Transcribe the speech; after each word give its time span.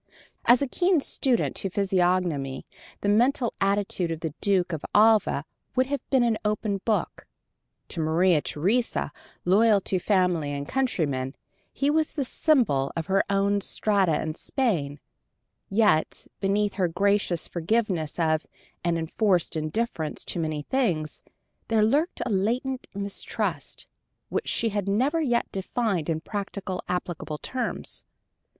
To 0.47 0.65
a 0.65 0.67
keen 0.67 0.99
student 0.99 1.63
of 1.63 1.73
physiognomy 1.73 2.65
the 3.01 3.07
mental 3.09 3.53
attitude 3.61 4.09
of 4.09 4.21
the 4.21 4.33
Duke 4.41 4.73
of 4.73 4.83
Alva 4.95 5.45
would 5.75 5.85
have 5.85 6.01
been 6.09 6.23
an 6.23 6.39
open 6.43 6.81
book. 6.85 7.27
To 7.89 7.99
Maria 7.99 8.41
Theresa, 8.41 9.11
loyal 9.45 9.79
to 9.81 9.99
family 9.99 10.51
and 10.53 10.67
countrymen, 10.67 11.35
he 11.71 11.91
was 11.91 12.13
the 12.13 12.25
symbol 12.25 12.91
of 12.97 13.05
her 13.05 13.23
own 13.29 13.61
strata 13.61 14.19
in 14.19 14.33
Spain 14.33 14.99
yet, 15.69 16.25
beneath 16.39 16.73
her 16.77 16.87
gracious 16.87 17.47
forgiveness 17.47 18.17
of 18.17 18.47
and 18.83 18.97
enforced 18.97 19.55
indifference 19.55 20.25
to 20.25 20.39
many 20.39 20.63
things, 20.63 21.21
there 21.67 21.83
lurked 21.85 22.23
a 22.25 22.29
latent 22.31 22.87
mistrust, 22.95 23.85
which 24.29 24.47
she 24.47 24.69
had 24.69 24.89
never 24.89 25.21
yet 25.21 25.45
defined 25.51 26.09
in 26.09 26.21
practical, 26.21 26.81
applicable 26.89 27.37
terms. 27.37 28.03